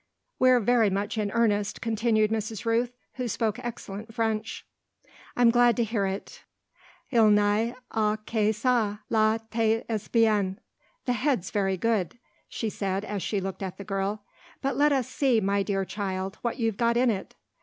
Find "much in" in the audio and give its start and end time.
0.89-1.29